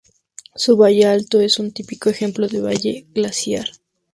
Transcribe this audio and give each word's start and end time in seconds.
Su 0.55 0.77
valle 0.77 1.05
alto 1.05 1.41
es 1.41 1.59
un 1.59 1.69
típico 1.73 2.09
ejemplo 2.09 2.47
de 2.47 2.59
valle 2.59 3.05
glaciar. 3.13 3.67